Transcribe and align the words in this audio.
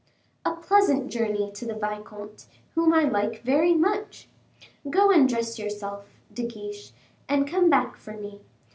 "A 0.43 0.53
pleasant 0.55 1.11
journey 1.11 1.51
to 1.51 1.63
the 1.67 1.75
vicomte, 1.75 2.47
whom 2.73 2.91
I 2.91 3.03
like 3.03 3.43
very 3.43 3.75
much. 3.75 4.27
Go 4.89 5.11
and 5.11 5.29
dress 5.29 5.59
yourself, 5.59 6.07
De 6.33 6.41
Guiche, 6.43 6.91
and 7.29 7.47
come 7.47 7.69
back 7.69 7.95
for 7.97 8.13
me. 8.13 8.41